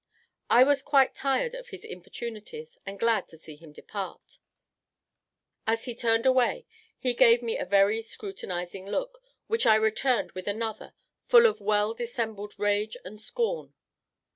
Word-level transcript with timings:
I 0.49 0.63
was 0.63 0.81
quite 0.81 1.13
tired 1.13 1.53
of 1.53 1.67
his 1.67 1.85
importunities, 1.85 2.75
and 2.87 2.99
glad 2.99 3.29
to 3.29 3.37
see 3.37 3.55
him 3.55 3.71
depart. 3.71 4.39
As 5.67 5.85
he 5.85 5.93
turned 5.93 6.25
away, 6.25 6.65
he 6.97 7.13
gave 7.13 7.43
me 7.43 7.55
a 7.59 7.65
very 7.67 8.01
scrutinizing 8.01 8.87
look, 8.87 9.21
which 9.45 9.67
I 9.67 9.75
returned 9.75 10.31
with 10.31 10.47
another, 10.47 10.95
full 11.27 11.45
of 11.45 11.59
well 11.61 11.93
dissembled 11.93 12.55
rage 12.57 12.97
and 13.05 13.19
scorn. 13.21 13.75